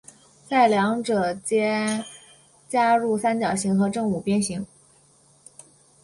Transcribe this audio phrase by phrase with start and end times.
[0.49, 2.03] 在两者间
[2.67, 4.65] 加入三角形和正五边形。